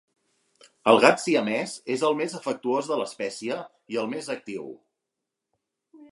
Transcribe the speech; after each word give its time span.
El 0.91 0.99
gat 1.01 1.19
siamès 1.23 1.73
és 1.95 2.05
el 2.07 2.17
més 2.21 2.33
afectuós 2.39 2.89
de 2.91 2.97
l'espècie 3.01 3.59
i 3.97 4.01
el 4.05 4.09
més 4.15 4.31
actiu. 4.37 4.65